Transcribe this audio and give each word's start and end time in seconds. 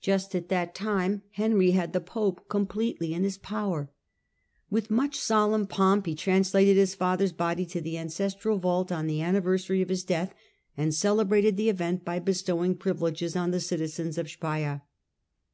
Just 0.00 0.34
at 0.34 0.48
that 0.48 0.74
time 0.74 1.20
Henry 1.32 1.72
had 1.72 1.92
the 1.92 2.00
pope 2.00 2.48
completely 2.48 3.12
in 3.12 3.24
his 3.24 3.36
power. 3.36 3.90
With 4.70 4.88
much 4.90 5.18
solemn 5.20 5.66
pomp 5.66 6.06
he 6.06 6.14
translated 6.14 6.78
his 6.78 6.94
father's 6.94 7.32
body 7.34 7.66
to 7.66 7.82
the 7.82 7.98
ancestral 7.98 8.56
vault 8.56 8.90
on 8.90 9.06
the 9.06 9.20
anniversary 9.20 9.82
of 9.82 9.90
his 9.90 10.02
death, 10.02 10.34
and 10.78 10.94
celebrated 10.94 11.58
the 11.58 11.68
event 11.68 12.06
by 12.06 12.20
bestowing 12.20 12.74
privileges 12.74 13.36
on 13.36 13.50
the 13.50 13.60
citizens 13.60 14.16
of 14.16 14.30
Speier. 14.30 14.80